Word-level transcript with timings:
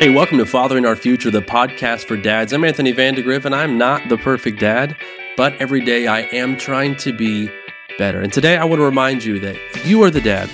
Hey, 0.00 0.10
welcome 0.10 0.38
to 0.38 0.44
Fathering 0.44 0.84
Our 0.84 0.96
Future, 0.96 1.30
the 1.30 1.40
podcast 1.40 2.06
for 2.06 2.16
dads. 2.16 2.52
I'm 2.52 2.64
Anthony 2.64 2.90
Vandegrift, 2.90 3.46
and 3.46 3.54
I'm 3.54 3.78
not 3.78 4.08
the 4.08 4.18
perfect 4.18 4.58
dad, 4.58 4.96
but 5.36 5.54
every 5.60 5.84
day 5.84 6.08
I 6.08 6.22
am 6.32 6.58
trying 6.58 6.96
to 6.96 7.12
be 7.16 7.48
better. 7.96 8.20
And 8.20 8.32
today 8.32 8.56
I 8.56 8.64
want 8.64 8.80
to 8.80 8.84
remind 8.84 9.22
you 9.22 9.38
that 9.38 9.56
you 9.86 10.02
are 10.02 10.10
the 10.10 10.20
dad, 10.20 10.50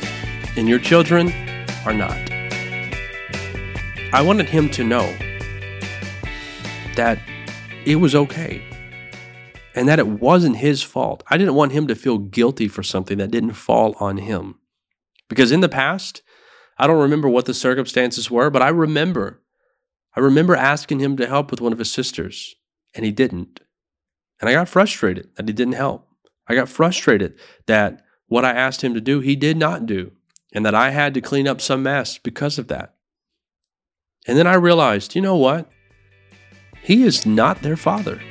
and 0.58 0.68
your 0.68 0.78
children 0.78 1.32
are 1.86 1.94
not. 1.94 2.18
I 4.12 4.20
wanted 4.20 4.46
him 4.46 4.68
to 4.70 4.84
know 4.84 5.10
that 6.96 7.18
it 7.86 7.96
was 7.96 8.14
okay 8.14 8.62
and 9.74 9.88
that 9.88 9.98
it 9.98 10.06
wasn't 10.06 10.58
his 10.58 10.82
fault. 10.82 11.22
I 11.30 11.38
didn't 11.38 11.54
want 11.54 11.72
him 11.72 11.86
to 11.86 11.94
feel 11.94 12.18
guilty 12.18 12.68
for 12.68 12.82
something 12.82 13.16
that 13.16 13.30
didn't 13.30 13.54
fall 13.54 13.96
on 14.00 14.18
him. 14.18 14.56
Because 15.30 15.50
in 15.50 15.60
the 15.60 15.68
past, 15.68 16.20
I 16.80 16.86
don't 16.86 17.02
remember 17.02 17.28
what 17.28 17.44
the 17.44 17.52
circumstances 17.52 18.30
were, 18.30 18.48
but 18.48 18.62
I 18.62 18.70
remember. 18.70 19.42
I 20.16 20.20
remember 20.20 20.56
asking 20.56 21.00
him 21.00 21.14
to 21.18 21.26
help 21.26 21.50
with 21.50 21.60
one 21.60 21.74
of 21.74 21.78
his 21.78 21.92
sisters, 21.92 22.54
and 22.94 23.04
he 23.04 23.12
didn't. 23.12 23.60
And 24.40 24.48
I 24.48 24.54
got 24.54 24.66
frustrated 24.66 25.28
that 25.36 25.46
he 25.46 25.52
didn't 25.52 25.74
help. 25.74 26.08
I 26.48 26.54
got 26.54 26.70
frustrated 26.70 27.38
that 27.66 28.02
what 28.28 28.46
I 28.46 28.52
asked 28.52 28.82
him 28.82 28.94
to 28.94 29.00
do, 29.02 29.20
he 29.20 29.36
did 29.36 29.58
not 29.58 29.84
do, 29.84 30.12
and 30.54 30.64
that 30.64 30.74
I 30.74 30.88
had 30.88 31.12
to 31.12 31.20
clean 31.20 31.46
up 31.46 31.60
some 31.60 31.82
mess 31.82 32.16
because 32.16 32.58
of 32.58 32.68
that. 32.68 32.94
And 34.26 34.38
then 34.38 34.46
I 34.46 34.54
realized, 34.54 35.14
you 35.14 35.20
know 35.20 35.36
what? 35.36 35.70
He 36.82 37.02
is 37.02 37.26
not 37.26 37.60
their 37.60 37.76
father. 37.76 38.22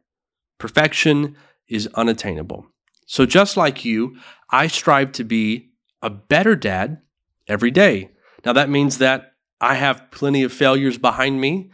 Perfection 0.57 1.35
is 1.67 1.89
unattainable. 1.95 2.67
So, 3.05 3.25
just 3.25 3.57
like 3.57 3.85
you, 3.85 4.17
I 4.49 4.67
strive 4.67 5.11
to 5.13 5.23
be 5.23 5.71
a 6.01 6.09
better 6.09 6.55
dad 6.55 7.01
every 7.47 7.71
day. 7.71 8.11
Now, 8.45 8.53
that 8.53 8.69
means 8.69 8.97
that 8.97 9.34
I 9.65 9.73
have 9.73 10.11
plenty 10.11 10.43
of 10.43 10.53
failures 10.53 10.99
behind 10.99 11.41
me, 11.41 11.71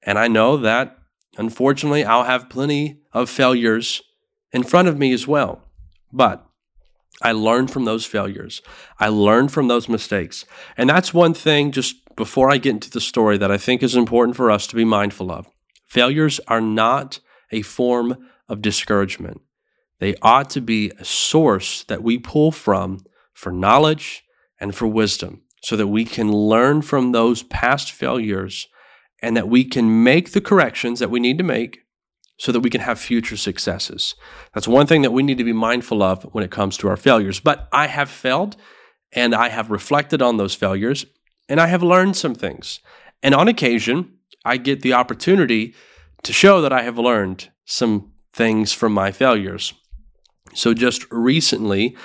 and 0.00 0.16
I 0.16 0.28
know 0.28 0.56
that 0.58 0.96
unfortunately 1.36 2.04
I'll 2.04 2.22
have 2.22 2.48
plenty 2.48 3.00
of 3.12 3.28
failures 3.28 4.00
in 4.52 4.62
front 4.62 4.86
of 4.86 4.96
me 4.96 5.12
as 5.12 5.26
well. 5.26 5.64
But 6.12 6.46
I 7.20 7.32
learned 7.32 7.72
from 7.72 7.84
those 7.84 8.06
failures. 8.06 8.62
I 9.00 9.08
learned 9.08 9.50
from 9.50 9.66
those 9.66 9.88
mistakes. 9.88 10.44
And 10.76 10.88
that's 10.88 11.12
one 11.12 11.34
thing, 11.34 11.72
just 11.72 12.14
before 12.14 12.48
I 12.48 12.58
get 12.58 12.74
into 12.74 12.90
the 12.90 13.00
story, 13.00 13.38
that 13.38 13.50
I 13.50 13.58
think 13.58 13.82
is 13.82 13.96
important 13.96 14.36
for 14.36 14.48
us 14.48 14.68
to 14.68 14.76
be 14.76 14.84
mindful 14.84 15.32
of. 15.32 15.48
Failures 15.88 16.38
are 16.46 16.60
not 16.60 17.18
a 17.50 17.62
form 17.62 18.24
of 18.48 18.62
discouragement, 18.62 19.40
they 19.98 20.14
ought 20.22 20.48
to 20.50 20.60
be 20.60 20.92
a 20.96 21.04
source 21.04 21.82
that 21.84 22.04
we 22.04 22.18
pull 22.18 22.52
from 22.52 23.00
for 23.32 23.50
knowledge 23.50 24.22
and 24.60 24.76
for 24.76 24.86
wisdom 24.86 25.41
so 25.62 25.76
that 25.76 25.88
we 25.88 26.04
can 26.04 26.32
learn 26.32 26.82
from 26.82 27.12
those 27.12 27.42
past 27.44 27.92
failures 27.92 28.66
and 29.22 29.36
that 29.36 29.48
we 29.48 29.64
can 29.64 30.02
make 30.02 30.32
the 30.32 30.40
corrections 30.40 30.98
that 30.98 31.10
we 31.10 31.20
need 31.20 31.38
to 31.38 31.44
make 31.44 31.80
so 32.38 32.50
that 32.50 32.60
we 32.60 32.70
can 32.70 32.80
have 32.80 32.98
future 32.98 33.36
successes. 33.36 34.16
That's 34.52 34.66
one 34.66 34.86
thing 34.86 35.02
that 35.02 35.12
we 35.12 35.22
need 35.22 35.38
to 35.38 35.44
be 35.44 35.52
mindful 35.52 36.02
of 36.02 36.24
when 36.34 36.42
it 36.42 36.50
comes 36.50 36.76
to 36.78 36.88
our 36.88 36.96
failures. 36.96 37.38
But 37.38 37.68
I 37.72 37.86
have 37.86 38.10
failed 38.10 38.56
and 39.12 39.34
I 39.34 39.48
have 39.48 39.70
reflected 39.70 40.20
on 40.20 40.36
those 40.36 40.54
failures 40.54 41.06
and 41.48 41.60
I 41.60 41.68
have 41.68 41.82
learned 41.82 42.16
some 42.16 42.34
things. 42.34 42.80
And 43.22 43.34
on 43.34 43.46
occasion, 43.46 44.18
I 44.44 44.56
get 44.56 44.80
the 44.80 44.94
opportunity 44.94 45.74
to 46.24 46.32
show 46.32 46.60
that 46.60 46.72
I 46.72 46.82
have 46.82 46.98
learned 46.98 47.50
some 47.64 48.12
things 48.32 48.72
from 48.72 48.92
my 48.92 49.12
failures. 49.12 49.74
So 50.54 50.74
just 50.74 51.06
recently, 51.12 51.96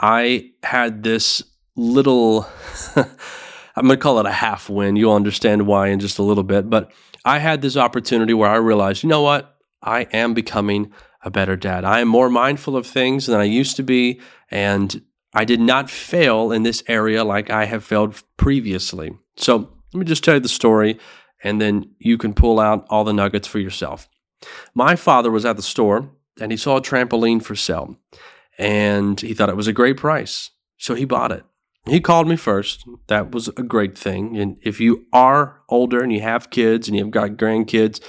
I 0.00 0.50
had 0.64 1.04
this 1.04 1.42
little, 1.76 2.46
I'm 2.96 3.86
going 3.86 3.90
to 3.90 3.96
call 3.96 4.20
it 4.20 4.26
a 4.26 4.32
half 4.32 4.68
win. 4.68 4.96
You'll 4.96 5.14
understand 5.14 5.66
why 5.66 5.88
in 5.88 6.00
just 6.00 6.18
a 6.18 6.22
little 6.22 6.44
bit. 6.44 6.68
But 6.70 6.92
I 7.24 7.38
had 7.38 7.62
this 7.62 7.76
opportunity 7.76 8.34
where 8.34 8.50
I 8.50 8.56
realized, 8.56 9.02
you 9.02 9.08
know 9.08 9.22
what? 9.22 9.56
I 9.82 10.02
am 10.12 10.34
becoming 10.34 10.92
a 11.22 11.30
better 11.30 11.56
dad. 11.56 11.84
I 11.84 12.00
am 12.00 12.08
more 12.08 12.28
mindful 12.28 12.76
of 12.76 12.86
things 12.86 13.26
than 13.26 13.40
I 13.40 13.44
used 13.44 13.76
to 13.76 13.82
be. 13.82 14.20
And 14.50 15.02
I 15.34 15.44
did 15.44 15.60
not 15.60 15.90
fail 15.90 16.52
in 16.52 16.62
this 16.62 16.82
area 16.86 17.24
like 17.24 17.50
I 17.50 17.64
have 17.64 17.84
failed 17.84 18.22
previously. 18.36 19.12
So 19.36 19.70
let 19.92 19.98
me 19.98 20.04
just 20.04 20.22
tell 20.22 20.34
you 20.34 20.40
the 20.40 20.48
story, 20.48 20.98
and 21.42 21.60
then 21.60 21.90
you 21.98 22.18
can 22.18 22.34
pull 22.34 22.60
out 22.60 22.86
all 22.90 23.04
the 23.04 23.12
nuggets 23.12 23.48
for 23.48 23.58
yourself. 23.58 24.08
My 24.74 24.96
father 24.96 25.30
was 25.30 25.44
at 25.44 25.56
the 25.56 25.62
store 25.62 26.10
and 26.40 26.50
he 26.50 26.56
saw 26.56 26.76
a 26.76 26.82
trampoline 26.82 27.42
for 27.42 27.54
sale 27.54 27.96
and 28.58 29.20
he 29.20 29.34
thought 29.34 29.48
it 29.48 29.56
was 29.56 29.68
a 29.68 29.72
great 29.72 29.96
price. 29.96 30.50
So 30.76 30.94
he 30.94 31.04
bought 31.04 31.32
it. 31.32 31.44
He 31.86 32.00
called 32.00 32.28
me 32.28 32.36
first. 32.36 32.84
That 33.08 33.32
was 33.32 33.48
a 33.48 33.62
great 33.62 33.96
thing. 33.96 34.38
And 34.38 34.58
if 34.62 34.80
you 34.80 35.06
are 35.12 35.60
older 35.68 36.02
and 36.02 36.12
you 36.12 36.22
have 36.22 36.50
kids 36.50 36.88
and 36.88 36.96
you've 36.96 37.10
got 37.10 37.32
grandkids, 37.32 38.00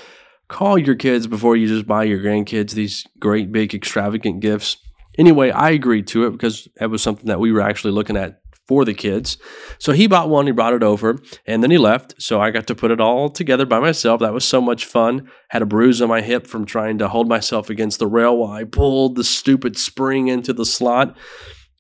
call 0.48 0.78
your 0.78 0.96
kids 0.96 1.28
before 1.28 1.58
you 1.58 1.68
just 1.68 1.86
buy 1.86 2.06
your 2.06 2.20
grandkids 2.20 2.72
these 2.72 3.06
great, 3.20 3.52
big, 3.52 3.76
extravagant 3.76 4.40
gifts. 4.40 4.78
Anyway, 5.18 5.52
I 5.52 5.72
agreed 5.72 6.08
to 6.08 6.26
it 6.26 6.32
because 6.32 6.70
that 6.78 6.90
was 6.90 7.02
something 7.02 7.28
that 7.28 7.40
we 7.40 7.52
were 7.52 7.62
actually 7.62 7.92
looking 7.92 8.16
at 8.16 8.42
for 8.66 8.86
the 8.86 8.94
kids. 8.94 9.38
So 9.78 9.92
he 9.92 10.08
bought 10.08 10.30
one, 10.30 10.48
he 10.48 10.52
brought 10.52 10.74
it 10.74 10.82
over, 10.82 11.20
and 11.46 11.62
then 11.62 11.70
he 11.70 11.78
left. 11.78 12.16
So 12.18 12.42
I 12.42 12.52
got 12.52 12.68
to 12.68 12.76
put 12.76 12.92
it 12.92 13.00
all 13.00 13.30
together 13.30 13.66
by 13.66 13.80
myself. 13.80 14.22
That 14.22 14.34
was 14.34 14.46
so 14.46 14.60
much 14.60 14.86
fun. 14.86 15.30
Had 15.50 15.62
a 15.62 15.68
bruise 15.68 16.02
on 16.02 16.10
my 16.10 16.22
hip 16.22 16.48
from 16.48 16.66
trying 16.66 16.98
to 17.00 17.08
hold 17.08 17.28
myself 17.28 17.70
against 17.70 18.00
the 18.00 18.08
rail 18.08 18.38
while 18.38 18.52
I 18.52 18.64
pulled 18.64 19.16
the 19.16 19.24
stupid 19.24 19.78
spring 19.78 20.30
into 20.30 20.54
the 20.54 20.66
slot 20.66 21.16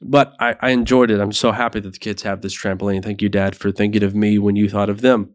but 0.01 0.33
I, 0.39 0.55
I 0.61 0.69
enjoyed 0.71 1.11
it. 1.11 1.19
I'm 1.19 1.31
so 1.31 1.51
happy 1.51 1.79
that 1.79 1.93
the 1.93 1.99
kids 1.99 2.23
have 2.23 2.41
this 2.41 2.55
trampoline. 2.55 3.03
Thank 3.03 3.21
you, 3.21 3.29
Dad, 3.29 3.55
for 3.55 3.71
thinking 3.71 4.03
of 4.03 4.15
me 4.15 4.37
when 4.37 4.55
you 4.55 4.69
thought 4.69 4.89
of 4.89 5.01
them. 5.01 5.33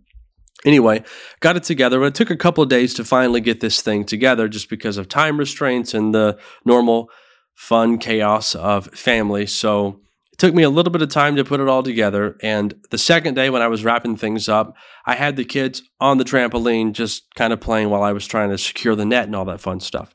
Anyway, 0.65 1.03
got 1.41 1.57
it 1.57 1.63
together, 1.63 1.99
but 1.99 2.07
it 2.07 2.15
took 2.15 2.31
a 2.31 2.37
couple 2.37 2.63
of 2.63 2.69
days 2.69 2.93
to 2.95 3.05
finally 3.05 3.41
get 3.41 3.61
this 3.61 3.81
thing 3.81 4.05
together 4.05 4.47
just 4.47 4.69
because 4.69 4.99
of 4.99 5.09
time 5.09 5.39
restraints 5.39 5.95
and 5.95 6.15
the 6.15 6.39
normal 6.67 7.09
fun 7.55 7.99
chaos 7.99 8.55
of 8.55 8.87
family. 8.89 9.47
So 9.47 10.01
it 10.33 10.39
took 10.39 10.55
me 10.55 10.63
a 10.63 10.71
little 10.71 10.93
bit 10.93 11.03
of 11.03 11.09
time 11.09 11.37
to 11.37 11.45
put 11.45 11.61
it 11.61 11.69
all 11.69 11.83
together. 11.83 12.37
And 12.43 12.75
the 12.91 12.99
second 12.99 13.35
day 13.35 13.49
when 13.49 13.63
I 13.63 13.69
was 13.69 13.85
wrapping 13.85 14.17
things 14.17 14.49
up, 14.49 14.77
I 15.07 15.15
had 15.15 15.37
the 15.37 15.45
kids 15.47 15.83
on 15.99 16.19
the 16.19 16.25
trampoline 16.25 16.93
just 16.93 17.35
kind 17.35 17.55
of 17.55 17.61
playing 17.61 17.89
while 17.89 18.03
I 18.03 18.13
was 18.13 18.27
trying 18.27 18.51
to 18.51 18.59
secure 18.59 18.95
the 18.95 19.07
net 19.07 19.25
and 19.25 19.37
all 19.37 19.47
that 19.47 19.61
fun 19.61 19.81
stuff. 19.81 20.15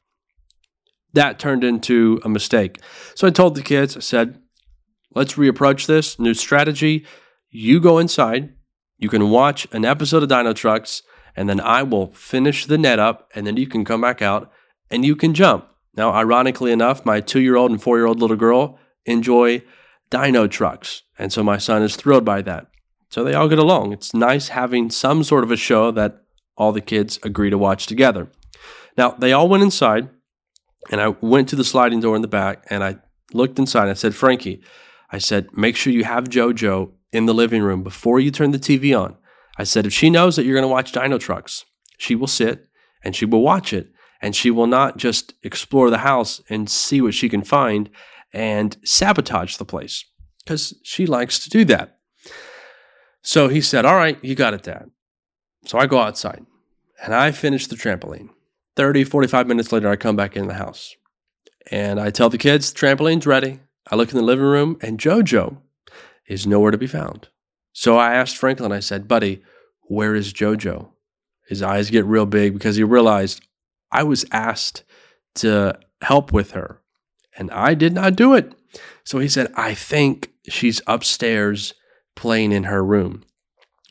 That 1.15 1.39
turned 1.39 1.63
into 1.63 2.21
a 2.23 2.29
mistake. 2.29 2.79
So 3.15 3.27
I 3.27 3.31
told 3.31 3.55
the 3.55 3.63
kids, 3.63 3.97
I 3.97 4.01
said, 4.01 4.39
let's 5.13 5.33
reapproach 5.33 5.87
this. 5.87 6.19
New 6.19 6.33
strategy. 6.33 7.05
You 7.49 7.79
go 7.79 7.97
inside. 7.97 8.53
You 8.97 9.09
can 9.09 9.29
watch 9.29 9.67
an 9.71 9.83
episode 9.83 10.23
of 10.23 10.29
Dinotrux, 10.29 11.01
and 11.35 11.49
then 11.49 11.59
I 11.59 11.83
will 11.83 12.07
finish 12.07 12.65
the 12.65 12.77
net 12.77 12.99
up, 12.99 13.29
and 13.35 13.45
then 13.45 13.57
you 13.57 13.67
can 13.67 13.83
come 13.83 14.01
back 14.01 14.21
out 14.21 14.51
and 14.89 15.03
you 15.03 15.15
can 15.15 15.33
jump. 15.33 15.67
Now, 15.95 16.11
ironically 16.11 16.71
enough, 16.71 17.05
my 17.05 17.21
two 17.21 17.39
year 17.41 17.55
old 17.55 17.71
and 17.71 17.81
four 17.81 17.97
year 17.97 18.05
old 18.05 18.19
little 18.19 18.37
girl 18.37 18.77
enjoy 19.05 19.63
Dinotrux. 20.11 21.01
And 21.17 21.31
so 21.31 21.43
my 21.43 21.57
son 21.57 21.81
is 21.81 21.95
thrilled 21.95 22.25
by 22.25 22.41
that. 22.43 22.67
So 23.09 23.23
they 23.23 23.33
all 23.33 23.47
get 23.47 23.59
along. 23.59 23.93
It's 23.93 24.13
nice 24.13 24.49
having 24.49 24.89
some 24.89 25.23
sort 25.23 25.43
of 25.43 25.51
a 25.51 25.57
show 25.57 25.91
that 25.91 26.21
all 26.57 26.71
the 26.71 26.81
kids 26.81 27.19
agree 27.23 27.49
to 27.49 27.57
watch 27.57 27.87
together. 27.87 28.29
Now, 28.97 29.11
they 29.11 29.33
all 29.33 29.49
went 29.49 29.63
inside, 29.63 30.09
and 30.91 31.01
I 31.01 31.09
went 31.09 31.49
to 31.49 31.55
the 31.55 31.63
sliding 31.63 31.99
door 31.99 32.15
in 32.15 32.21
the 32.21 32.27
back 32.27 32.65
and 32.69 32.83
I 32.83 32.97
looked 33.33 33.59
inside. 33.59 33.89
I 33.89 33.93
said, 33.93 34.15
Frankie, 34.15 34.61
I 35.11 35.17
said, 35.17 35.47
make 35.55 35.75
sure 35.75 35.93
you 35.93 36.03
have 36.03 36.25
JoJo 36.25 36.91
in 37.11 37.25
the 37.25 37.33
living 37.33 37.63
room 37.63 37.83
before 37.83 38.19
you 38.19 38.31
turn 38.31 38.51
the 38.51 38.59
TV 38.59 38.97
on. 38.99 39.15
I 39.57 39.63
said, 39.63 39.85
if 39.85 39.93
she 39.93 40.09
knows 40.09 40.35
that 40.35 40.43
you're 40.43 40.55
going 40.55 40.63
to 40.63 40.67
watch 40.67 40.91
Dinotrux, 40.91 41.63
she 41.97 42.15
will 42.15 42.27
sit 42.27 42.67
and 43.03 43.15
she 43.15 43.25
will 43.25 43.41
watch 43.41 43.71
it 43.71 43.91
and 44.21 44.35
she 44.35 44.51
will 44.51 44.67
not 44.67 44.97
just 44.97 45.33
explore 45.43 45.89
the 45.89 45.99
house 45.99 46.41
and 46.49 46.69
see 46.69 47.01
what 47.01 47.13
she 47.13 47.29
can 47.29 47.43
find 47.43 47.89
and 48.33 48.77
sabotage 48.83 49.57
the 49.57 49.65
place. 49.65 50.03
because 50.43 50.75
she 50.83 51.05
likes 51.05 51.39
to 51.39 51.49
do 51.49 51.65
that. 51.65 51.97
So 53.21 53.47
he 53.47 53.61
said, 53.61 53.85
All 53.85 53.95
right, 53.95 54.23
you 54.23 54.35
got 54.35 54.53
it, 54.53 54.63
Dad. 54.63 54.91
So 55.65 55.79
I 55.79 55.87
go 55.87 55.99
outside 55.99 56.45
and 57.03 57.15
I 57.15 57.31
finish 57.31 57.65
the 57.67 57.75
trampoline. 57.75 58.29
30, 58.75 59.03
45 59.03 59.47
minutes 59.47 59.71
later, 59.71 59.89
I 59.89 59.95
come 59.95 60.15
back 60.15 60.35
in 60.35 60.47
the 60.47 60.55
house 60.55 60.95
and 61.71 61.99
I 61.99 62.09
tell 62.09 62.29
the 62.29 62.37
kids, 62.37 62.73
trampoline's 62.73 63.25
ready. 63.27 63.59
I 63.89 63.95
look 63.95 64.11
in 64.11 64.17
the 64.17 64.23
living 64.23 64.45
room 64.45 64.77
and 64.81 64.99
JoJo 64.99 65.57
is 66.27 66.47
nowhere 66.47 66.71
to 66.71 66.77
be 66.77 66.87
found. 66.87 67.29
So 67.73 67.97
I 67.97 68.13
asked 68.13 68.37
Franklin, 68.37 68.71
I 68.71 68.79
said, 68.79 69.07
Buddy, 69.07 69.43
where 69.83 70.15
is 70.15 70.33
JoJo? 70.33 70.89
His 71.47 71.61
eyes 71.61 71.89
get 71.89 72.05
real 72.05 72.25
big 72.25 72.53
because 72.53 72.75
he 72.75 72.83
realized 72.83 73.45
I 73.91 74.03
was 74.03 74.25
asked 74.31 74.83
to 75.35 75.77
help 76.01 76.33
with 76.33 76.51
her 76.51 76.81
and 77.37 77.51
I 77.51 77.73
did 77.73 77.93
not 77.93 78.15
do 78.15 78.33
it. 78.33 78.53
So 79.03 79.19
he 79.19 79.27
said, 79.27 79.51
I 79.55 79.73
think 79.73 80.31
she's 80.49 80.81
upstairs 80.87 81.73
playing 82.15 82.51
in 82.51 82.63
her 82.63 82.83
room. 82.83 83.23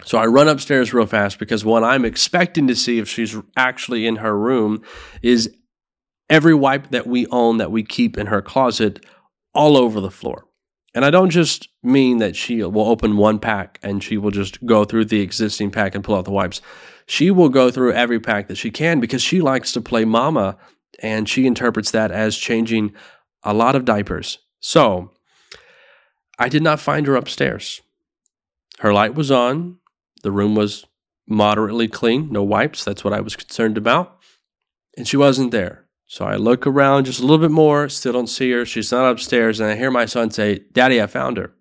So 0.02 0.18
I 0.18 0.26
run 0.26 0.48
upstairs 0.48 0.92
real 0.92 1.06
fast 1.06 1.38
because 1.38 1.64
what 1.64 1.84
I'm 1.84 2.04
expecting 2.04 2.66
to 2.66 2.74
see 2.74 2.98
if 2.98 3.08
she's 3.08 3.36
actually 3.56 4.06
in 4.06 4.16
her 4.16 4.36
room 4.36 4.82
is 5.22 5.54
every 6.28 6.54
wipe 6.54 6.90
that 6.90 7.06
we 7.06 7.26
own 7.28 7.58
that 7.58 7.70
we 7.70 7.84
keep 7.84 8.18
in 8.18 8.26
her 8.26 8.42
closet 8.42 9.04
all 9.54 9.76
over 9.76 10.00
the 10.00 10.10
floor. 10.10 10.46
And 10.94 11.04
I 11.04 11.10
don't 11.10 11.30
just 11.30 11.68
mean 11.82 12.18
that 12.18 12.36
she 12.36 12.62
will 12.62 12.88
open 12.88 13.16
one 13.16 13.38
pack 13.38 13.78
and 13.82 14.02
she 14.02 14.16
will 14.16 14.30
just 14.30 14.64
go 14.64 14.84
through 14.84 15.06
the 15.06 15.20
existing 15.20 15.70
pack 15.70 15.94
and 15.94 16.04
pull 16.04 16.14
out 16.14 16.24
the 16.24 16.30
wipes. 16.30 16.60
She 17.06 17.30
will 17.30 17.48
go 17.48 17.70
through 17.70 17.92
every 17.92 18.20
pack 18.20 18.48
that 18.48 18.56
she 18.56 18.70
can 18.70 19.00
because 19.00 19.22
she 19.22 19.40
likes 19.40 19.72
to 19.72 19.80
play 19.80 20.04
mama 20.04 20.56
and 21.02 21.28
she 21.28 21.46
interprets 21.46 21.90
that 21.90 22.10
as 22.10 22.36
changing 22.36 22.94
a 23.42 23.52
lot 23.52 23.74
of 23.74 23.84
diapers. 23.84 24.38
So 24.60 25.12
I 26.38 26.48
did 26.48 26.62
not 26.62 26.80
find 26.80 27.06
her 27.06 27.16
upstairs. 27.16 27.80
Her 28.78 28.92
light 28.92 29.14
was 29.14 29.30
on. 29.30 29.78
The 30.24 30.32
room 30.32 30.54
was 30.54 30.86
moderately 31.28 31.86
clean, 31.86 32.32
no 32.32 32.42
wipes. 32.42 32.82
That's 32.82 33.04
what 33.04 33.12
I 33.12 33.20
was 33.20 33.36
concerned 33.36 33.76
about. 33.76 34.18
And 34.96 35.06
she 35.06 35.18
wasn't 35.18 35.50
there. 35.50 35.84
So 36.06 36.24
I 36.24 36.36
look 36.36 36.66
around 36.66 37.04
just 37.04 37.20
a 37.20 37.22
little 37.22 37.38
bit 37.38 37.50
more, 37.50 37.90
still 37.90 38.14
don't 38.14 38.26
see 38.26 38.50
her. 38.52 38.64
She's 38.64 38.90
not 38.90 39.10
upstairs. 39.10 39.60
And 39.60 39.68
I 39.68 39.76
hear 39.76 39.90
my 39.90 40.06
son 40.06 40.30
say, 40.30 40.60
Daddy, 40.72 41.02
I 41.02 41.08
found 41.08 41.36
her. 41.36 41.52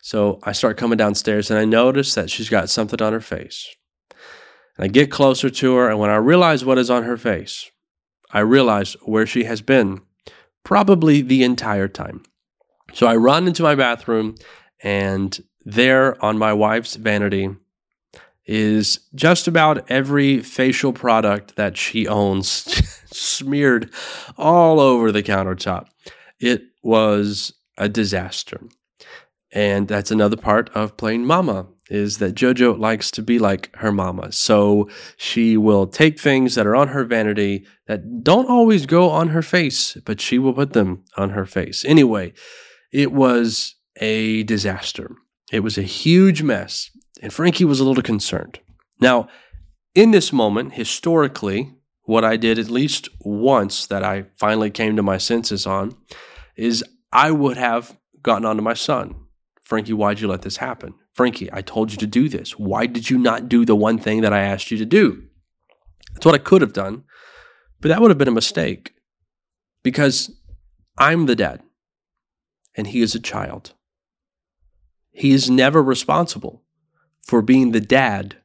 So 0.00 0.38
I 0.44 0.52
start 0.52 0.76
coming 0.76 0.96
downstairs 0.96 1.50
and 1.50 1.58
I 1.58 1.64
notice 1.64 2.14
that 2.14 2.30
she's 2.30 2.48
got 2.48 2.70
something 2.70 3.02
on 3.02 3.12
her 3.12 3.20
face. 3.20 3.68
And 4.76 4.84
I 4.84 4.86
get 4.86 5.10
closer 5.10 5.50
to 5.50 5.74
her. 5.74 5.90
And 5.90 5.98
when 5.98 6.10
I 6.10 6.16
realize 6.16 6.64
what 6.64 6.78
is 6.78 6.88
on 6.88 7.02
her 7.02 7.16
face, 7.16 7.68
I 8.30 8.40
realize 8.40 8.94
where 9.02 9.26
she 9.26 9.42
has 9.42 9.60
been 9.60 10.02
probably 10.62 11.20
the 11.20 11.42
entire 11.42 11.88
time. 11.88 12.22
So 12.92 13.08
I 13.08 13.16
run 13.16 13.48
into 13.48 13.64
my 13.64 13.74
bathroom, 13.74 14.36
and 14.84 15.42
there 15.64 16.22
on 16.24 16.38
my 16.38 16.52
wife's 16.52 16.94
vanity 16.96 17.56
is 18.46 19.00
just 19.14 19.46
about 19.46 19.90
every 19.90 20.40
facial 20.40 20.92
product 20.92 21.56
that 21.56 21.76
she 21.76 22.08
owns 22.08 22.46
smeared 23.16 23.90
all 24.36 24.80
over 24.80 25.12
the 25.12 25.22
countertop. 25.22 25.86
It 26.40 26.62
was 26.82 27.52
a 27.78 27.88
disaster. 27.88 28.60
And 29.52 29.86
that's 29.86 30.10
another 30.10 30.36
part 30.36 30.70
of 30.70 30.96
playing 30.96 31.26
mama 31.26 31.66
is 31.90 32.18
that 32.18 32.34
JoJo 32.34 32.78
likes 32.78 33.10
to 33.12 33.22
be 33.22 33.38
like 33.38 33.74
her 33.76 33.92
mama. 33.92 34.32
So 34.32 34.88
she 35.18 35.58
will 35.58 35.86
take 35.86 36.18
things 36.18 36.54
that 36.54 36.66
are 36.66 36.74
on 36.74 36.88
her 36.88 37.04
vanity 37.04 37.66
that 37.86 38.24
don't 38.24 38.48
always 38.48 38.86
go 38.86 39.10
on 39.10 39.28
her 39.28 39.42
face, 39.42 39.98
but 40.06 40.20
she 40.20 40.38
will 40.38 40.54
put 40.54 40.72
them 40.72 41.04
on 41.18 41.30
her 41.30 41.44
face. 41.44 41.84
Anyway, 41.84 42.32
it 42.92 43.12
was 43.12 43.74
a 43.96 44.42
disaster. 44.44 45.14
It 45.52 45.60
was 45.60 45.76
a 45.76 45.82
huge 45.82 46.42
mess, 46.42 46.90
and 47.20 47.32
Frankie 47.32 47.64
was 47.64 47.80
a 47.80 47.84
little 47.84 48.02
concerned. 48.02 48.60
Now, 49.00 49.28
in 49.94 50.10
this 50.10 50.32
moment, 50.32 50.74
historically, 50.74 51.74
what 52.04 52.24
I 52.24 52.36
did 52.36 52.58
at 52.58 52.70
least 52.70 53.08
once 53.20 53.86
that 53.86 54.02
I 54.02 54.26
finally 54.36 54.70
came 54.70 54.96
to 54.96 55.02
my 55.02 55.18
senses 55.18 55.66
on 55.66 55.96
is 56.56 56.84
I 57.12 57.30
would 57.30 57.56
have 57.56 57.98
gotten 58.22 58.44
onto 58.44 58.62
my 58.62 58.74
son. 58.74 59.14
Frankie, 59.62 59.92
why'd 59.92 60.20
you 60.20 60.28
let 60.28 60.42
this 60.42 60.56
happen? 60.56 60.94
Frankie, 61.14 61.50
I 61.52 61.60
told 61.60 61.92
you 61.92 61.98
to 61.98 62.06
do 62.06 62.28
this. 62.28 62.58
Why 62.58 62.86
did 62.86 63.10
you 63.10 63.18
not 63.18 63.48
do 63.48 63.64
the 63.64 63.76
one 63.76 63.98
thing 63.98 64.22
that 64.22 64.32
I 64.32 64.40
asked 64.40 64.70
you 64.70 64.78
to 64.78 64.86
do? 64.86 65.24
That's 66.12 66.26
what 66.26 66.34
I 66.34 66.38
could 66.38 66.62
have 66.62 66.72
done, 66.72 67.04
but 67.80 67.88
that 67.88 68.00
would 68.00 68.10
have 68.10 68.18
been 68.18 68.28
a 68.28 68.32
mistake 68.32 68.94
because 69.82 70.30
I'm 70.98 71.26
the 71.26 71.36
dad 71.36 71.62
and 72.74 72.86
he 72.86 73.00
is 73.00 73.14
a 73.14 73.20
child. 73.20 73.74
He 75.10 75.32
is 75.32 75.50
never 75.50 75.82
responsible 75.82 76.61
for 77.22 77.42
being 77.42 77.72
the 77.72 77.80
dad 77.80 78.36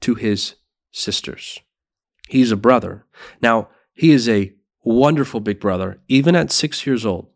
to 0.00 0.14
his 0.14 0.54
sisters. 0.92 1.58
He's 2.28 2.52
a 2.52 2.56
brother. 2.56 3.06
Now, 3.40 3.68
he 3.92 4.10
is 4.10 4.28
a 4.28 4.52
wonderful 4.84 5.40
big 5.40 5.60
brother, 5.60 6.00
even 6.08 6.36
at 6.36 6.52
six 6.52 6.86
years 6.86 7.04
old. 7.04 7.28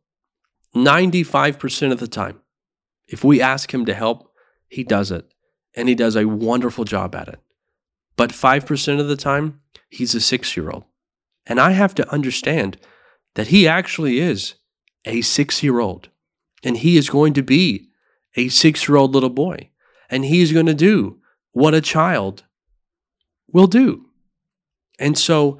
95% 0.75 1.93
of 1.93 2.01
the 2.01 2.09
time, 2.09 2.41
if 3.07 3.23
we 3.23 3.43
ask 3.43 3.73
him 3.73 3.85
to 3.85 3.95
help, 3.95 4.31
he 4.69 4.85
does 4.85 5.11
it, 5.11 5.27
and 5.75 5.89
he 5.89 5.95
does 5.95 6.17
a 6.17 6.27
wonderful 6.27 6.85
job 6.85 7.15
at 7.15 7.29
it. 7.29 7.41
But 8.17 8.31
5% 8.31 9.01
of 9.01 9.09
the 9.09 9.17
time, 9.17 9.61
he's 9.91 10.15
a 10.15 10.21
six 10.21 10.57
year 10.57 10.71
old. 10.71 10.85
And 11.47 11.61
I 11.61 11.73
have 11.73 11.95
to 11.97 12.11
understand 12.11 12.79
that 13.35 13.49
he 13.49 13.67
actually 13.67 14.21
is 14.21 14.55
a 15.05 15.21
six 15.23 15.63
year 15.63 15.81
old, 15.81 16.09
and 16.63 16.77
he 16.77 16.97
is 16.97 17.11
going 17.11 17.35
to 17.35 17.43
be 17.43 17.89
a 18.37 18.49
six 18.49 18.89
year 18.89 18.97
old 18.97 19.15
little 19.15 19.31
boy, 19.31 19.71
and 20.13 20.27
he's 20.27 20.53
going 20.53 20.67
to 20.67 20.75
do 20.75 21.19
what 21.53 21.75
a 21.75 21.81
child 21.81 22.45
will 23.51 23.67
do. 23.67 24.07
And 24.99 25.17
so 25.19 25.59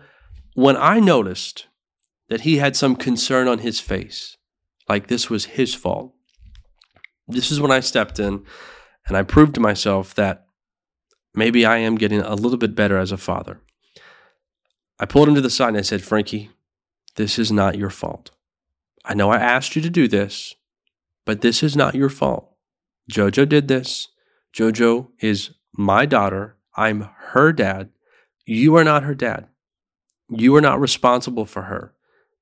when 0.55 0.77
I 0.77 1.01
noticed 1.01 1.67
that 2.29 2.43
he 2.43 2.59
had 2.59 2.77
some 2.77 2.95
concern 2.95 3.49
on 3.49 3.59
his 3.59 3.81
face, 3.81 4.37
like 4.89 5.07
this 5.07 5.31
was 5.31 5.47
his 5.47 5.75
fault, 5.75 6.13
this 7.27 7.51
is 7.51 7.61
when 7.61 7.73
I 7.73 7.81
stepped 7.81 8.21
in 8.21 8.45
and 9.09 9.17
I 9.17 9.23
proved 9.23 9.55
to 9.55 9.61
myself 9.61 10.15
that 10.17 10.47
maybe 11.35 11.65
I 11.65 11.79
am 11.79 11.97
getting 11.97 12.21
a 12.21 12.35
little 12.35 12.59
bit 12.59 12.75
better 12.75 12.99
as 12.99 13.11
a 13.11 13.17
father. 13.17 13.59
I 15.01 15.07
pulled 15.07 15.29
him 15.29 15.35
to 15.35 15.41
the 15.41 15.51
side 15.51 15.69
and 15.69 15.79
I 15.79 15.83
said, 15.83 16.03
Frankie, 16.03 16.51
this 17.17 17.39
is 17.39 17.51
not 17.51 17.79
your 17.79 17.91
fault. 17.91 18.31
I 19.05 19.15
know 19.15 19.31
I 19.31 19.39
asked 19.39 19.75
you 19.75 19.83
to 19.83 19.91
do 19.91 20.09
this, 20.09 20.55
but 21.25 21.41
this 21.41 21.63
is 21.63 21.75
not 21.75 21.95
your 21.95 22.11
fault. 22.11 22.55
JoJo 23.11 23.49
did 23.49 23.69
this. 23.69 24.09
JoJo 24.55 25.09
is 25.21 25.51
my 25.73 26.07
daughter. 26.07 26.57
I'm 26.77 27.09
her 27.31 27.53
dad. 27.53 27.91
You 28.45 28.77
are 28.77 28.85
not 28.85 29.03
her 29.03 29.15
dad. 29.15 29.49
You 30.29 30.55
are 30.57 30.61
not 30.61 30.81
responsible 30.81 31.47
for 31.47 31.63
her. 31.63 31.95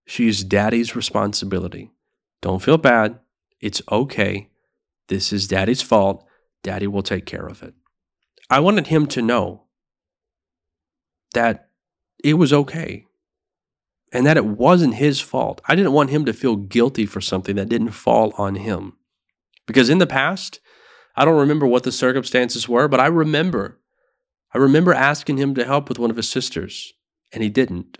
She's 0.06 0.42
daddy's 0.44 0.96
responsibility. 0.96 1.92
Don't 2.40 2.62
feel 2.62 2.78
bad. 2.78 3.18
It's 3.60 3.82
okay. 3.90 4.50
This 5.08 5.32
is 5.32 5.46
daddy's 5.46 5.82
fault. 5.82 6.24
Daddy 6.62 6.86
will 6.86 7.02
take 7.02 7.26
care 7.26 7.46
of 7.46 7.62
it. 7.62 7.74
I 8.48 8.60
wanted 8.60 8.88
him 8.88 9.06
to 9.08 9.22
know 9.22 9.64
that 11.34 11.68
it 12.22 12.34
was 12.34 12.52
okay 12.52 13.06
and 14.12 14.26
that 14.26 14.36
it 14.36 14.46
wasn't 14.46 14.94
his 14.94 15.20
fault. 15.20 15.60
I 15.68 15.76
didn't 15.76 15.92
want 15.92 16.10
him 16.10 16.24
to 16.24 16.32
feel 16.32 16.56
guilty 16.56 17.06
for 17.06 17.20
something 17.20 17.56
that 17.56 17.68
didn't 17.68 17.90
fall 17.90 18.32
on 18.36 18.56
him. 18.56 18.94
Because 19.66 19.88
in 19.88 19.98
the 19.98 20.06
past, 20.06 20.60
I 21.16 21.24
don't 21.24 21.38
remember 21.38 21.66
what 21.66 21.82
the 21.82 21.92
circumstances 21.92 22.68
were, 22.68 22.88
but 22.88 23.00
I 23.00 23.06
remember 23.06 23.78
I 24.52 24.58
remember 24.58 24.92
asking 24.92 25.38
him 25.38 25.54
to 25.54 25.64
help 25.64 25.88
with 25.88 26.00
one 26.00 26.10
of 26.10 26.16
his 26.16 26.28
sisters, 26.28 26.92
and 27.32 27.40
he 27.40 27.48
didn't. 27.48 27.98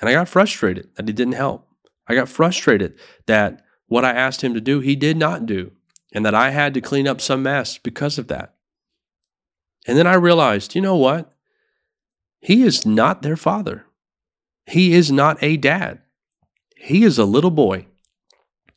And 0.00 0.08
I 0.10 0.12
got 0.12 0.28
frustrated 0.28 0.90
that 0.96 1.08
he 1.08 1.14
didn't 1.14 1.32
help. 1.32 1.66
I 2.06 2.14
got 2.14 2.28
frustrated 2.28 2.98
that 3.26 3.64
what 3.86 4.04
I 4.04 4.12
asked 4.12 4.42
him 4.42 4.52
to 4.52 4.60
do, 4.60 4.80
he 4.80 4.96
did 4.96 5.16
not 5.16 5.46
do 5.46 5.72
and 6.12 6.26
that 6.26 6.34
I 6.34 6.50
had 6.50 6.74
to 6.74 6.80
clean 6.80 7.08
up 7.08 7.20
some 7.20 7.42
mess 7.42 7.78
because 7.78 8.18
of 8.18 8.28
that. 8.28 8.54
And 9.86 9.98
then 9.98 10.06
I 10.06 10.14
realized, 10.14 10.74
you 10.74 10.82
know 10.82 10.96
what? 10.96 11.32
He 12.40 12.62
is 12.62 12.84
not 12.84 13.22
their 13.22 13.36
father. 13.36 13.86
He 14.66 14.92
is 14.92 15.10
not 15.10 15.42
a 15.42 15.56
dad. 15.56 16.00
He 16.76 17.04
is 17.04 17.18
a 17.18 17.24
little 17.24 17.50
boy. 17.50 17.86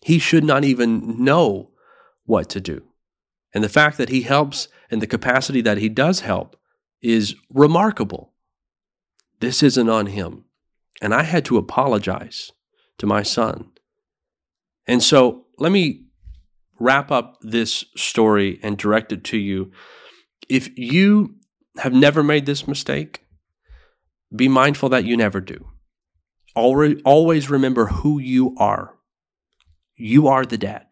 He 0.03 0.19
should 0.19 0.43
not 0.43 0.63
even 0.63 1.23
know 1.23 1.71
what 2.25 2.49
to 2.49 2.61
do. 2.61 2.83
And 3.55 3.63
the 3.63 3.69
fact 3.69 3.97
that 3.97 4.09
he 4.09 4.21
helps 4.21 4.67
and 4.91 5.01
the 5.01 5.07
capacity 5.07 5.61
that 5.61 5.79
he 5.79 5.89
does 5.89 6.19
help 6.19 6.55
is 7.01 7.35
remarkable. 7.49 8.33
This 9.39 9.63
isn't 9.63 9.89
on 9.89 10.07
him. 10.07 10.43
And 11.01 11.13
I 11.13 11.23
had 11.23 11.45
to 11.45 11.57
apologize 11.57 12.51
to 12.97 13.07
my 13.07 13.23
son. 13.23 13.71
And 14.85 15.01
so 15.01 15.45
let 15.57 15.71
me 15.71 16.03
wrap 16.79 17.11
up 17.11 17.37
this 17.41 17.85
story 17.95 18.59
and 18.61 18.77
direct 18.77 19.11
it 19.11 19.23
to 19.25 19.37
you. 19.37 19.71
If 20.49 20.77
you 20.77 21.35
have 21.77 21.93
never 21.93 22.21
made 22.23 22.45
this 22.45 22.67
mistake, 22.67 23.21
be 24.35 24.47
mindful 24.47 24.89
that 24.89 25.05
you 25.05 25.17
never 25.17 25.41
do. 25.41 25.65
Always 26.55 27.49
remember 27.49 27.87
who 27.87 28.19
you 28.19 28.53
are. 28.57 28.95
You 29.95 30.27
are 30.27 30.45
the 30.45 30.57
dad. 30.57 30.84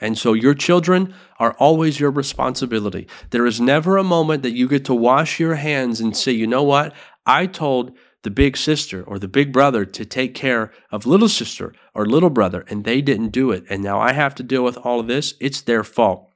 And 0.00 0.18
so 0.18 0.34
your 0.34 0.54
children 0.54 1.14
are 1.38 1.52
always 1.54 1.98
your 1.98 2.10
responsibility. 2.10 3.08
There 3.30 3.46
is 3.46 3.60
never 3.60 3.96
a 3.96 4.04
moment 4.04 4.42
that 4.42 4.54
you 4.54 4.68
get 4.68 4.84
to 4.86 4.94
wash 4.94 5.40
your 5.40 5.54
hands 5.54 6.00
and 6.00 6.16
say, 6.16 6.32
you 6.32 6.46
know 6.46 6.62
what? 6.62 6.94
I 7.24 7.46
told 7.46 7.96
the 8.22 8.30
big 8.30 8.56
sister 8.56 9.02
or 9.02 9.18
the 9.18 9.28
big 9.28 9.52
brother 9.52 9.84
to 9.84 10.04
take 10.04 10.34
care 10.34 10.72
of 10.90 11.06
little 11.06 11.28
sister 11.28 11.72
or 11.94 12.04
little 12.06 12.30
brother, 12.30 12.64
and 12.68 12.84
they 12.84 13.00
didn't 13.00 13.28
do 13.28 13.52
it. 13.52 13.64
And 13.70 13.82
now 13.82 14.00
I 14.00 14.12
have 14.12 14.34
to 14.36 14.42
deal 14.42 14.64
with 14.64 14.76
all 14.78 15.00
of 15.00 15.06
this. 15.06 15.34
It's 15.40 15.60
their 15.60 15.84
fault. 15.84 16.28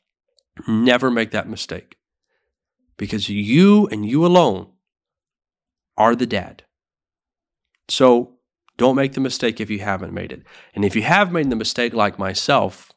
Never 0.69 1.11
make 1.11 1.33
that 1.33 1.49
mistake 1.49 1.97
because 2.97 3.29
you 3.29 3.87
and 3.89 4.07
you 4.07 4.25
alone 4.25 4.69
are 5.97 6.15
the 6.15 6.27
dad. 6.27 6.63
So 7.89 8.37
don't 8.77 8.97
make 8.97 9.15
the 9.15 9.21
mistake 9.21 9.61
if 9.61 9.69
you 9.69 9.81
haven't 9.81 10.15
made 10.15 10.33
it. 10.33 10.43
And 10.75 10.85
if 10.85 10.95
you 10.95 11.03
have 11.03 11.33
made 11.33 11.51
the 11.51 11.57
mistake 11.57 11.93
like 11.93 12.19
myself 12.19 12.93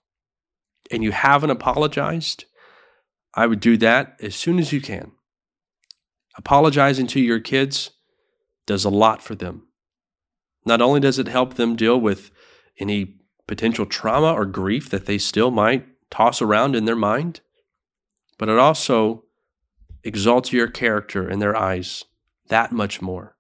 and 0.92 1.04
you 1.04 1.12
haven't 1.12 1.50
apologized, 1.50 2.46
I 3.34 3.48
would 3.48 3.60
do 3.60 3.78
that 3.78 4.18
as 4.22 4.36
soon 4.36 4.60
as 4.60 4.72
you 4.72 4.82
can. 4.82 5.12
Apologizing 6.38 7.08
to 7.08 7.20
your 7.20 7.40
kids 7.40 7.92
does 8.66 8.86
a 8.86 8.90
lot 8.90 9.22
for 9.22 9.36
them. 9.36 9.68
Not 10.66 10.82
only 10.82 11.00
does 11.00 11.20
it 11.20 11.28
help 11.28 11.56
them 11.56 11.76
deal 11.76 12.00
with 12.00 12.32
any 12.80 13.16
potential 13.48 13.86
trauma 13.86 14.34
or 14.34 14.46
grief 14.46 14.90
that 14.90 15.06
they 15.06 15.18
still 15.18 15.52
might 15.52 15.86
toss 16.10 16.42
around 16.42 16.76
in 16.76 16.86
their 16.86 16.96
mind, 16.96 17.42
but 18.38 18.50
it 18.50 18.58
also 18.58 19.24
exalts 20.04 20.52
your 20.54 20.68
character 20.68 21.30
in 21.30 21.40
their 21.40 21.56
eyes 21.56 22.06
that 22.48 22.72
much 22.72 23.02
more. 23.02 23.36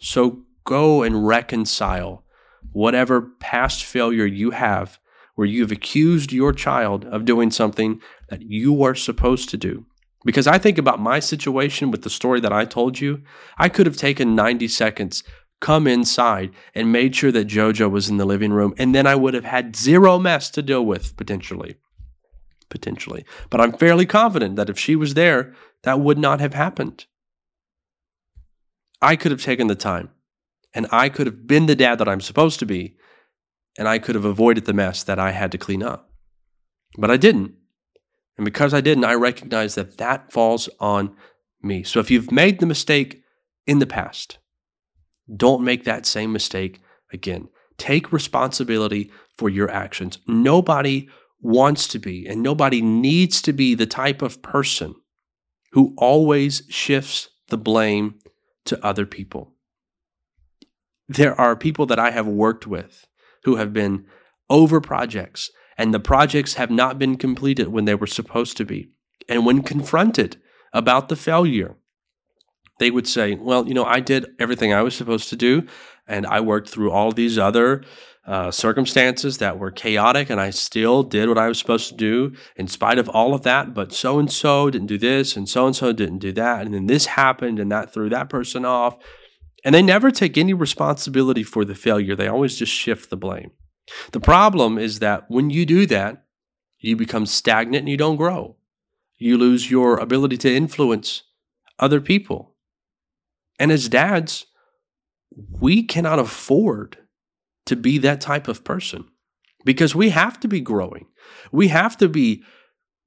So 0.00 0.42
go 0.64 1.02
and 1.02 1.26
reconcile 1.26 2.24
whatever 2.72 3.22
past 3.40 3.84
failure 3.84 4.26
you 4.26 4.50
have 4.50 4.98
where 5.38 5.46
you've 5.46 5.70
accused 5.70 6.32
your 6.32 6.52
child 6.52 7.04
of 7.04 7.24
doing 7.24 7.48
something 7.48 8.00
that 8.28 8.42
you 8.42 8.82
are 8.82 8.96
supposed 8.96 9.48
to 9.48 9.56
do. 9.56 9.86
Because 10.24 10.48
I 10.48 10.58
think 10.58 10.78
about 10.78 10.98
my 10.98 11.20
situation 11.20 11.92
with 11.92 12.02
the 12.02 12.10
story 12.10 12.40
that 12.40 12.52
I 12.52 12.64
told 12.64 12.98
you, 12.98 13.22
I 13.56 13.68
could 13.68 13.86
have 13.86 13.96
taken 13.96 14.34
90 14.34 14.66
seconds, 14.66 15.22
come 15.60 15.86
inside, 15.86 16.50
and 16.74 16.90
made 16.90 17.14
sure 17.14 17.30
that 17.30 17.46
JoJo 17.46 17.88
was 17.88 18.08
in 18.08 18.16
the 18.16 18.24
living 18.24 18.52
room, 18.52 18.74
and 18.78 18.92
then 18.92 19.06
I 19.06 19.14
would 19.14 19.34
have 19.34 19.44
had 19.44 19.76
zero 19.76 20.18
mess 20.18 20.50
to 20.50 20.60
deal 20.60 20.84
with 20.84 21.16
potentially. 21.16 21.76
Potentially. 22.68 23.24
But 23.48 23.60
I'm 23.60 23.74
fairly 23.74 24.06
confident 24.06 24.56
that 24.56 24.68
if 24.68 24.76
she 24.76 24.96
was 24.96 25.14
there, 25.14 25.54
that 25.84 26.00
would 26.00 26.18
not 26.18 26.40
have 26.40 26.54
happened. 26.54 27.06
I 29.00 29.14
could 29.14 29.30
have 29.30 29.42
taken 29.42 29.68
the 29.68 29.76
time 29.76 30.10
and 30.74 30.88
I 30.90 31.10
could 31.10 31.28
have 31.28 31.46
been 31.46 31.66
the 31.66 31.76
dad 31.76 31.98
that 32.00 32.08
I'm 32.08 32.20
supposed 32.20 32.58
to 32.58 32.66
be, 32.66 32.96
and 33.78 33.88
I 33.88 33.98
could 33.98 34.14
have 34.14 34.26
avoided 34.26 34.66
the 34.66 34.74
mess 34.74 35.02
that 35.04 35.18
I 35.18 35.30
had 35.30 35.52
to 35.52 35.58
clean 35.58 35.82
up. 35.82 36.10
But 36.98 37.10
I 37.10 37.16
didn't. 37.16 37.54
And 38.36 38.44
because 38.44 38.74
I 38.74 38.82
didn't, 38.82 39.04
I 39.04 39.14
recognize 39.14 39.74
that 39.76 39.96
that 39.96 40.30
falls 40.30 40.68
on 40.78 41.16
me. 41.62 41.82
So 41.82 42.00
if 42.00 42.10
you've 42.10 42.30
made 42.30 42.60
the 42.60 42.66
mistake 42.66 43.22
in 43.66 43.78
the 43.78 43.86
past, 43.86 44.38
don't 45.34 45.64
make 45.64 45.84
that 45.84 46.04
same 46.04 46.32
mistake 46.32 46.80
again. 47.12 47.48
Take 47.78 48.12
responsibility 48.12 49.10
for 49.36 49.48
your 49.48 49.70
actions. 49.70 50.18
Nobody 50.26 51.08
wants 51.40 51.88
to 51.88 51.98
be, 51.98 52.26
and 52.26 52.42
nobody 52.42 52.82
needs 52.82 53.40
to 53.42 53.52
be 53.52 53.74
the 53.74 53.86
type 53.86 54.20
of 54.22 54.42
person 54.42 54.94
who 55.72 55.94
always 55.96 56.62
shifts 56.68 57.28
the 57.48 57.58
blame 57.58 58.18
to 58.64 58.84
other 58.84 59.06
people 59.06 59.54
there 61.08 61.38
are 61.40 61.56
people 61.56 61.86
that 61.86 61.98
I 61.98 62.10
have 62.10 62.26
worked 62.26 62.66
with 62.66 63.06
who 63.48 63.56
have 63.56 63.72
been 63.72 64.04
over 64.50 64.80
projects 64.80 65.50
and 65.78 65.94
the 65.94 66.00
projects 66.00 66.54
have 66.54 66.70
not 66.70 66.98
been 66.98 67.16
completed 67.16 67.68
when 67.68 67.84
they 67.86 67.94
were 67.94 68.06
supposed 68.06 68.56
to 68.56 68.64
be. 68.64 68.90
And 69.28 69.46
when 69.46 69.62
confronted 69.62 70.36
about 70.72 71.08
the 71.08 71.16
failure, 71.16 71.76
they 72.78 72.90
would 72.90 73.06
say, 73.06 73.34
Well, 73.34 73.66
you 73.66 73.74
know, 73.74 73.84
I 73.84 74.00
did 74.00 74.26
everything 74.38 74.72
I 74.72 74.82
was 74.82 74.94
supposed 74.94 75.28
to 75.30 75.36
do, 75.36 75.66
and 76.06 76.26
I 76.26 76.40
worked 76.40 76.68
through 76.68 76.90
all 76.90 77.12
these 77.12 77.38
other 77.38 77.84
uh, 78.26 78.50
circumstances 78.50 79.38
that 79.38 79.58
were 79.58 79.70
chaotic, 79.70 80.28
and 80.28 80.40
I 80.40 80.50
still 80.50 81.02
did 81.02 81.28
what 81.28 81.38
I 81.38 81.48
was 81.48 81.58
supposed 81.58 81.88
to 81.88 81.96
do 81.96 82.34
in 82.56 82.68
spite 82.68 82.98
of 82.98 83.08
all 83.08 83.32
of 83.32 83.42
that. 83.42 83.72
But 83.72 83.92
so 83.92 84.18
and 84.18 84.30
so 84.30 84.70
didn't 84.70 84.88
do 84.88 84.98
this, 84.98 85.36
and 85.36 85.48
so 85.48 85.66
and 85.66 85.74
so 85.74 85.92
didn't 85.92 86.18
do 86.18 86.32
that, 86.32 86.66
and 86.66 86.74
then 86.74 86.86
this 86.86 87.06
happened, 87.06 87.58
and 87.58 87.72
that 87.72 87.92
threw 87.92 88.08
that 88.10 88.28
person 88.28 88.64
off. 88.64 88.96
And 89.64 89.74
they 89.74 89.82
never 89.82 90.10
take 90.10 90.38
any 90.38 90.54
responsibility 90.54 91.42
for 91.42 91.64
the 91.64 91.74
failure. 91.74 92.14
They 92.14 92.28
always 92.28 92.56
just 92.56 92.72
shift 92.72 93.10
the 93.10 93.16
blame. 93.16 93.50
The 94.12 94.20
problem 94.20 94.78
is 94.78 94.98
that 95.00 95.24
when 95.28 95.50
you 95.50 95.66
do 95.66 95.86
that, 95.86 96.24
you 96.78 96.94
become 96.96 97.26
stagnant 97.26 97.82
and 97.82 97.88
you 97.88 97.96
don't 97.96 98.16
grow. 98.16 98.56
You 99.16 99.36
lose 99.36 99.70
your 99.70 99.98
ability 99.98 100.36
to 100.38 100.54
influence 100.54 101.22
other 101.78 102.00
people. 102.00 102.54
And 103.58 103.72
as 103.72 103.88
dads, 103.88 104.46
we 105.50 105.82
cannot 105.82 106.18
afford 106.18 106.98
to 107.66 107.76
be 107.76 107.98
that 107.98 108.20
type 108.20 108.48
of 108.48 108.64
person 108.64 109.06
because 109.64 109.94
we 109.94 110.10
have 110.10 110.38
to 110.40 110.48
be 110.48 110.60
growing. 110.60 111.06
We 111.50 111.68
have 111.68 111.96
to 111.98 112.08
be 112.08 112.44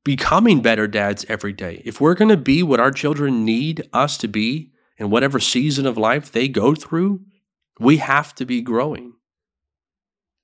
becoming 0.04 0.62
better 0.62 0.88
dads 0.88 1.26
every 1.30 1.54
day. 1.54 1.82
If 1.86 2.02
we're 2.02 2.16
going 2.16 2.30
to 2.30 2.38
be 2.38 2.62
what 2.64 2.80
our 2.80 2.92
children 2.92 3.46
need 3.46 3.88
us 3.94 4.18
to 4.20 4.28
be, 4.28 4.72
in 4.98 5.10
whatever 5.10 5.40
season 5.40 5.86
of 5.86 5.98
life 5.98 6.32
they 6.32 6.48
go 6.48 6.76
through, 6.76 7.22
we 7.80 7.98
have 7.98 8.36
to 8.36 8.46
be 8.46 8.62
growing. 8.62 9.14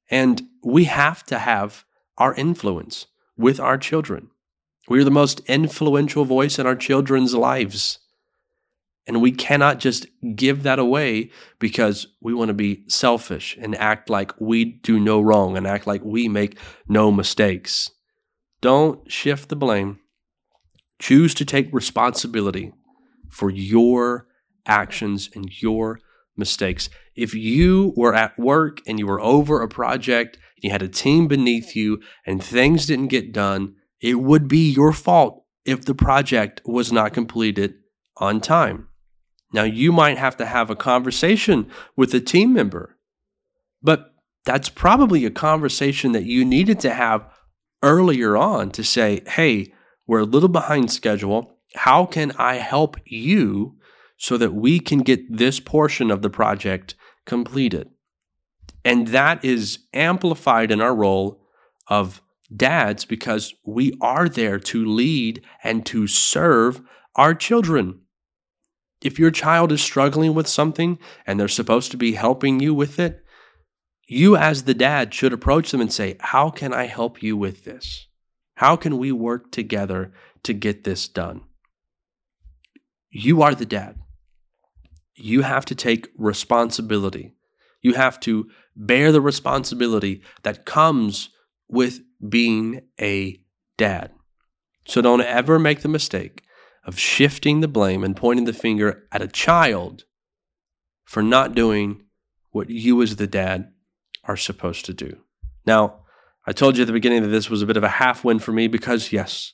And 0.10 0.44
we 0.64 0.86
have 0.86 1.24
to 1.26 1.40
have 1.40 1.86
our 2.18 2.34
influence 2.34 3.08
with 3.38 3.60
our 3.60 3.78
children. 3.78 4.30
We 4.88 5.00
are 5.00 5.04
the 5.04 5.12
most 5.12 5.42
influential 5.42 6.26
voice 6.26 6.58
in 6.58 6.66
our 6.66 6.76
children's 6.76 7.36
lives. 7.36 8.00
And 9.06 9.22
we 9.22 9.32
cannot 9.32 9.80
just 9.80 10.06
give 10.36 10.64
that 10.64 10.80
away 10.80 11.32
because 11.60 12.08
we 12.22 12.34
want 12.34 12.50
to 12.50 12.54
be 12.54 12.84
selfish 12.88 13.58
and 13.60 13.76
act 13.76 14.10
like 14.10 14.34
we 14.40 14.66
do 14.66 15.00
no 15.00 15.22
wrong 15.22 15.56
and 15.56 15.66
act 15.66 15.88
like 15.88 16.04
we 16.04 16.28
make 16.28 16.58
no 16.88 17.12
mistakes. 17.12 17.90
Don't 18.60 19.10
shift 19.10 19.50
the 19.50 19.56
blame. 19.56 20.00
Choose 21.00 21.34
to 21.36 21.46
take 21.46 21.74
responsibility 21.74 22.74
for 23.30 23.50
your 23.50 24.27
actions 24.68 25.30
and 25.34 25.50
your 25.62 26.00
mistakes. 26.36 26.90
If 27.16 27.34
you 27.34 27.94
were 27.96 28.14
at 28.14 28.38
work 28.38 28.82
and 28.86 29.00
you 29.00 29.08
were 29.08 29.22
over 29.22 29.62
a 29.62 29.68
project, 29.68 30.38
you 30.62 30.70
had 30.70 30.82
a 30.82 30.88
team 30.88 31.28
beneath 31.28 31.76
you, 31.76 32.02
and 32.26 32.44
things 32.44 32.86
didn't 32.86 33.08
get 33.08 33.32
done, 33.32 33.76
it 34.02 34.16
would 34.16 34.48
be 34.48 34.72
your 34.72 34.94
fault 34.94 35.44
if 35.66 35.86
the 35.86 35.96
project 35.96 36.62
was 36.66 36.92
not 36.92 37.14
completed 37.14 37.76
on 38.18 38.40
time. 38.40 38.88
Now, 39.54 39.64
you 39.64 39.92
might 39.92 40.18
have 40.18 40.38
to 40.38 40.46
have 40.46 40.70
a 40.70 40.76
conversation 40.76 41.70
with 41.96 42.14
a 42.14 42.20
team 42.20 42.54
member, 42.54 42.98
but 43.82 44.14
that's 44.46 44.70
probably 44.70 45.26
a 45.26 45.32
conversation 45.32 46.12
that 46.12 46.26
you 46.26 46.44
needed 46.46 46.80
to 46.82 46.94
have 46.94 47.30
earlier 47.84 48.36
on 48.36 48.72
to 48.72 48.84
say, 48.84 49.22
hey, 49.28 49.74
we're 50.06 50.20
a 50.20 50.26
little 50.26 50.50
behind 50.50 50.92
schedule. 50.92 51.60
How 51.76 52.06
can 52.06 52.32
I 52.34 52.56
help 52.56 52.98
you 53.06 53.77
so 54.18 54.36
that 54.38 54.54
we 54.54 54.80
can 54.80 55.00
get 55.00 55.38
this 55.38 55.60
portion 55.60 56.10
of 56.10 56.22
the 56.22 56.30
project 56.30 56.96
completed. 57.26 57.90
And 58.84 59.10
that 59.10 59.46
is 59.46 59.80
amplified 59.94 60.72
in 60.72 60.82
our 60.82 60.96
role 60.96 61.42
of 61.88 62.22
dads 62.54 63.06
because 63.06 63.54
we 63.64 63.94
are 64.02 64.28
there 64.28 64.60
to 64.60 64.86
lead 64.86 65.44
and 65.64 65.86
to 65.86 66.08
serve 66.08 66.82
our 67.16 67.36
children. 67.36 68.00
If 69.02 69.20
your 69.20 69.32
child 69.32 69.72
is 69.72 69.82
struggling 69.82 70.34
with 70.34 70.48
something 70.48 70.98
and 71.26 71.40
they're 71.40 71.48
supposed 71.48 71.92
to 71.92 71.98
be 71.98 72.14
helping 72.14 72.60
you 72.60 72.74
with 72.74 73.00
it, 73.00 73.24
you 74.08 74.36
as 74.38 74.64
the 74.64 74.74
dad 74.74 75.14
should 75.14 75.34
approach 75.34 75.72
them 75.72 75.82
and 75.82 75.92
say, 75.92 76.16
How 76.22 76.50
can 76.50 76.74
I 76.74 76.86
help 76.86 77.22
you 77.22 77.38
with 77.38 77.66
this? 77.66 78.08
How 78.56 78.76
can 78.76 78.98
we 78.98 79.12
work 79.12 79.52
together 79.52 80.14
to 80.44 80.54
get 80.54 80.84
this 80.84 81.08
done? 81.08 81.42
You 83.12 83.42
are 83.42 83.54
the 83.54 83.66
dad 83.66 83.98
you 85.18 85.42
have 85.42 85.66
to 85.66 85.76
take 85.76 86.10
responsibility. 86.18 87.34
You 87.82 87.94
have 87.94 88.20
to 88.22 88.50
bear 88.76 89.12
the 89.12 89.22
responsibility 89.22 90.22
that 90.44 90.66
comes 90.66 91.30
with 91.68 92.00
being 92.28 92.82
a 93.00 93.40
dad. 93.78 94.12
So 94.88 95.02
don't 95.02 95.22
ever 95.22 95.60
make 95.60 95.82
the 95.82 95.90
mistake 95.90 96.44
of 96.86 96.98
shifting 96.98 97.60
the 97.60 97.68
blame 97.68 98.04
and 98.04 98.16
pointing 98.16 98.46
the 98.46 98.54
finger 98.54 99.04
at 99.12 99.22
a 99.22 99.28
child 99.28 100.06
for 101.04 101.22
not 101.22 101.56
doing 101.56 102.04
what 102.52 102.70
you 102.70 103.02
as 103.02 103.18
the 103.18 103.28
dad 103.28 103.72
are 104.24 104.38
supposed 104.38 104.86
to 104.86 104.94
do. 104.94 105.18
Now, 105.66 106.02
I 106.46 106.54
told 106.54 106.78
you 106.78 106.84
at 106.84 106.88
the 106.88 106.94
beginning 106.94 107.24
that 107.24 107.30
this 107.30 107.50
was 107.50 107.62
a 107.62 107.66
bit 107.66 107.78
of 107.78 107.84
a 107.84 107.90
half 107.90 108.24
win 108.24 108.40
for 108.40 108.54
me 108.54 108.68
because, 108.68 109.12
yes, 109.12 109.54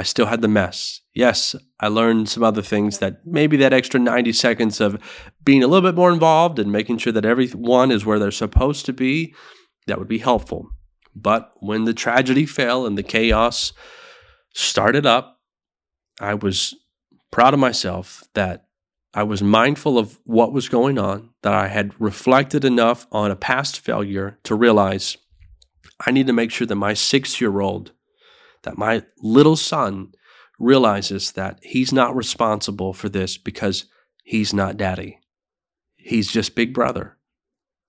I 0.00 0.02
still 0.02 0.24
had 0.24 0.40
the 0.40 0.48
mess. 0.48 1.02
Yes, 1.12 1.54
I 1.78 1.88
learned 1.88 2.30
some 2.30 2.42
other 2.42 2.62
things 2.62 3.00
that 3.00 3.20
maybe 3.26 3.58
that 3.58 3.74
extra 3.74 4.00
90 4.00 4.32
seconds 4.32 4.80
of 4.80 4.98
being 5.44 5.62
a 5.62 5.66
little 5.66 5.86
bit 5.86 5.94
more 5.94 6.10
involved 6.10 6.58
and 6.58 6.72
making 6.72 6.96
sure 6.96 7.12
that 7.12 7.26
everyone 7.26 7.90
is 7.90 8.06
where 8.06 8.18
they're 8.18 8.30
supposed 8.30 8.86
to 8.86 8.94
be, 8.94 9.34
that 9.86 9.98
would 9.98 10.08
be 10.08 10.16
helpful. 10.16 10.70
But 11.14 11.52
when 11.56 11.84
the 11.84 11.92
tragedy 11.92 12.46
fell 12.46 12.86
and 12.86 12.96
the 12.96 13.02
chaos 13.02 13.74
started 14.54 15.04
up, 15.04 15.38
I 16.18 16.32
was 16.32 16.74
proud 17.30 17.52
of 17.52 17.60
myself 17.60 18.24
that 18.32 18.68
I 19.12 19.24
was 19.24 19.42
mindful 19.42 19.98
of 19.98 20.18
what 20.24 20.54
was 20.54 20.70
going 20.70 20.96
on, 20.96 21.28
that 21.42 21.52
I 21.52 21.68
had 21.68 21.92
reflected 22.00 22.64
enough 22.64 23.06
on 23.12 23.30
a 23.30 23.36
past 23.36 23.78
failure 23.78 24.38
to 24.44 24.54
realize 24.54 25.18
I 26.06 26.10
need 26.10 26.26
to 26.26 26.32
make 26.32 26.52
sure 26.52 26.66
that 26.66 26.74
my 26.74 26.94
six 26.94 27.38
year 27.38 27.60
old, 27.60 27.92
that 28.62 28.78
my 28.78 29.02
little 29.22 29.56
son 29.56 30.12
realizes 30.58 31.32
that 31.32 31.58
he's 31.62 31.92
not 31.92 32.14
responsible 32.14 32.92
for 32.92 33.08
this 33.08 33.38
because 33.38 33.86
he's 34.24 34.52
not 34.52 34.76
daddy. 34.76 35.18
He's 35.96 36.30
just 36.30 36.54
big 36.54 36.74
brother. 36.74 37.16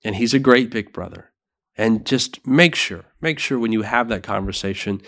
And 0.03 0.15
he's 0.15 0.33
a 0.33 0.39
great 0.39 0.71
big 0.71 0.93
brother. 0.93 1.31
And 1.77 2.05
just 2.05 2.45
make 2.45 2.75
sure, 2.75 3.05
make 3.21 3.39
sure 3.39 3.59
when 3.59 3.71
you 3.71 3.83
have 3.83 4.07
that 4.09 4.23
conversation 4.23 5.01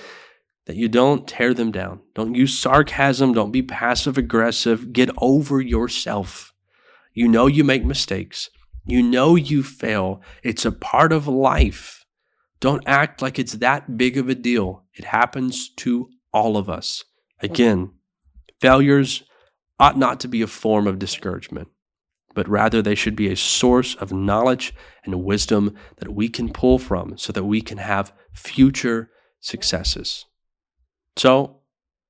that 0.66 0.76
you 0.76 0.88
don't 0.88 1.28
tear 1.28 1.54
them 1.54 1.72
down. 1.72 2.02
Don't 2.16 2.36
use 2.36 2.58
sarcasm. 2.58 3.34
Don't 3.34 3.52
be 3.52 3.62
passive 3.62 4.18
aggressive. 4.18 4.94
Get 4.94 5.10
over 5.18 5.60
yourself. 5.60 6.54
You 7.14 7.28
know 7.28 7.48
you 7.48 7.64
make 7.64 7.84
mistakes. 7.84 8.50
You 8.86 9.04
know 9.04 9.36
you 9.36 9.64
fail. 9.64 10.22
It's 10.42 10.66
a 10.66 10.72
part 10.72 11.12
of 11.12 11.28
life. 11.28 12.03
Don't 12.64 12.88
act 12.88 13.22
like 13.22 13.40
it's 13.40 13.56
that 13.56 13.98
big 13.98 14.18
of 14.18 14.30
a 14.30 14.36
deal. 14.36 14.86
It 14.94 15.04
happens 15.04 15.68
to 15.76 16.08
all 16.32 16.56
of 16.56 16.70
us. 16.70 17.04
Again, 17.42 17.92
failures 18.62 19.24
ought 19.82 19.98
not 19.98 20.22
to 20.22 20.30
be 20.30 20.42
a 20.42 20.48
form 20.48 20.88
of 20.88 20.98
discouragement, 20.98 21.68
but 22.34 22.48
rather 22.48 22.82
they 22.82 22.96
should 22.96 23.18
be 23.18 23.30
a 23.30 23.36
source 23.36 23.96
of 23.96 24.14
knowledge 24.14 24.74
and 25.04 25.26
wisdom 25.26 25.76
that 25.98 26.14
we 26.14 26.30
can 26.30 26.54
pull 26.54 26.80
from 26.80 27.18
so 27.18 27.34
that 27.34 27.44
we 27.44 27.60
can 27.60 27.80
have 27.80 28.14
future 28.32 29.10
successes. 29.42 30.24
So 31.18 31.58